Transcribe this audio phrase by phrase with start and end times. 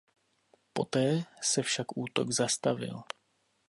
[0.73, 3.03] Poté se však útok zastavil.